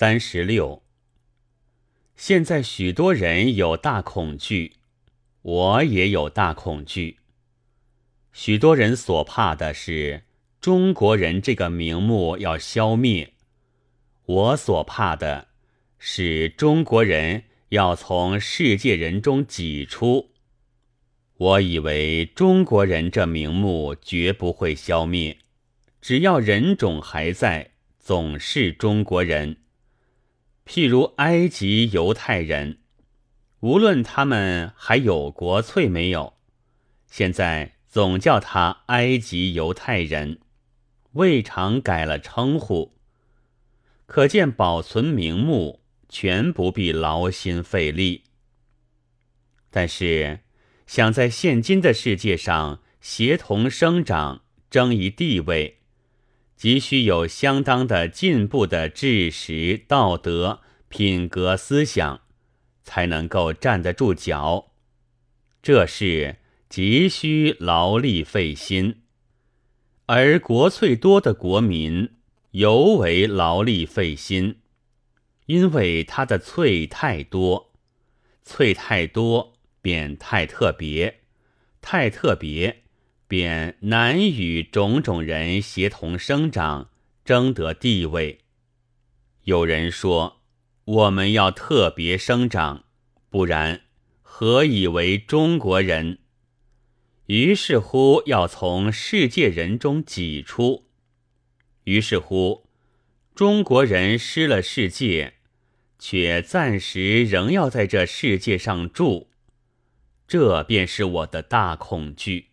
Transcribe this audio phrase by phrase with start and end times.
[0.00, 0.84] 三十六。
[2.14, 4.74] 现在许多人有大恐惧，
[5.42, 7.18] 我也有大恐惧。
[8.32, 10.22] 许多人所怕的是
[10.60, 13.32] 中国人这个名目要消灭，
[14.24, 15.48] 我所怕的
[15.98, 20.30] 是中国人要从世界人中挤出。
[21.38, 25.38] 我以为中国人这名目绝不会消灭，
[26.00, 29.56] 只要人种还在，总是中国人。
[30.68, 32.78] 譬如埃及犹太人，
[33.60, 36.34] 无论他们还有国粹没有，
[37.10, 40.40] 现在总叫他埃及犹太人，
[41.12, 42.94] 未尝改了称呼。
[44.06, 48.24] 可见保存名目，全不必劳心费力。
[49.70, 50.40] 但是。
[50.88, 54.40] 想在现今的世界上协同生长、
[54.70, 55.77] 争一地位，
[56.58, 60.58] 急需有相当的进步的知识、道德、
[60.88, 62.22] 品格、思想，
[62.82, 64.72] 才能够站得住脚。
[65.62, 69.02] 这是急需劳力费心，
[70.06, 72.16] 而国粹多的国民
[72.50, 74.56] 尤为劳力费心，
[75.46, 77.72] 因为他的粹太多，
[78.42, 79.54] 粹太多。
[79.80, 81.20] 便太特别，
[81.80, 82.82] 太特别，
[83.28, 86.90] 便难与种种人协同生长，
[87.24, 88.38] 争得地位。
[89.44, 90.40] 有人说，
[90.84, 92.84] 我们要特别生长，
[93.28, 93.82] 不然
[94.22, 96.20] 何以为中国人？
[97.26, 100.88] 于是乎要从世界人中挤出。
[101.84, 102.66] 于是乎，
[103.34, 105.34] 中国人失了世界，
[105.98, 109.28] 却暂时仍要在这世界上住。
[110.26, 112.47] 这便是我的大恐惧。